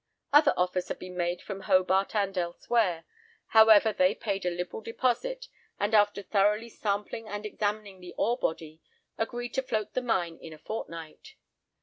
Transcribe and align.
Other 0.33 0.55
offers 0.57 0.87
had 0.87 0.97
been 0.97 1.15
made 1.15 1.43
from 1.43 1.59
Hobart 1.61 2.15
and 2.15 2.35
elsewhere. 2.35 3.05
However, 3.49 3.93
they 3.93 4.15
paid 4.15 4.47
a 4.47 4.49
liberal 4.49 4.81
deposit, 4.81 5.47
and, 5.79 5.93
after 5.93 6.23
thoroughly 6.23 6.69
sampling 6.69 7.27
and 7.27 7.45
examining 7.45 7.99
the 7.99 8.15
ore 8.17 8.39
body, 8.39 8.81
agreed 9.19 9.53
to 9.53 9.61
float 9.61 9.93
the 9.93 10.01
mine 10.01 10.39
in 10.41 10.53
a 10.53 10.57
fortnight. 10.57 11.35